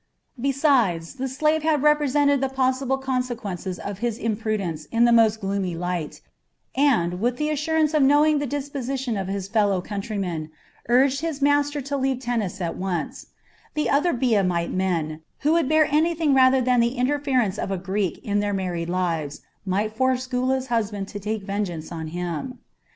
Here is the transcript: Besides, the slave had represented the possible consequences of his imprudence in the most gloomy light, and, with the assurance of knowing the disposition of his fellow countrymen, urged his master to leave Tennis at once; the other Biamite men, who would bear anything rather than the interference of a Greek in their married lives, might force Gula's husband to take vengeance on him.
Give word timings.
Besides, 0.41 1.13
the 1.13 1.27
slave 1.27 1.61
had 1.61 1.83
represented 1.83 2.41
the 2.41 2.49
possible 2.49 2.97
consequences 2.97 3.77
of 3.77 3.99
his 3.99 4.17
imprudence 4.17 4.85
in 4.85 5.05
the 5.05 5.11
most 5.11 5.39
gloomy 5.39 5.75
light, 5.75 6.21
and, 6.75 7.21
with 7.21 7.37
the 7.37 7.51
assurance 7.51 7.93
of 7.93 8.01
knowing 8.01 8.39
the 8.39 8.47
disposition 8.47 9.15
of 9.15 9.27
his 9.27 9.47
fellow 9.47 9.79
countrymen, 9.79 10.49
urged 10.89 11.21
his 11.21 11.39
master 11.39 11.81
to 11.81 11.95
leave 11.97 12.17
Tennis 12.17 12.59
at 12.59 12.77
once; 12.77 13.27
the 13.75 13.91
other 13.91 14.11
Biamite 14.11 14.73
men, 14.73 15.21
who 15.41 15.51
would 15.51 15.69
bear 15.69 15.85
anything 15.93 16.33
rather 16.33 16.61
than 16.61 16.79
the 16.79 16.97
interference 16.97 17.59
of 17.59 17.69
a 17.69 17.77
Greek 17.77 18.17
in 18.25 18.39
their 18.39 18.53
married 18.53 18.89
lives, 18.89 19.41
might 19.67 19.95
force 19.95 20.25
Gula's 20.25 20.65
husband 20.73 21.09
to 21.09 21.19
take 21.19 21.43
vengeance 21.43 21.91
on 21.91 22.07
him. 22.07 22.57